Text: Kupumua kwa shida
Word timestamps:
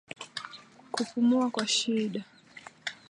Kupumua 0.91 1.49
kwa 1.49 1.67
shida 1.67 2.23